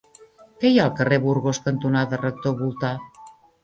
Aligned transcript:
Què 0.63 0.71
hi 0.71 0.79
ha 0.79 0.85
al 0.89 0.95
carrer 1.01 1.21
Burgos 1.27 1.63
cantonada 1.69 2.23
Rector 2.27 2.61
Voltà? 2.67 2.97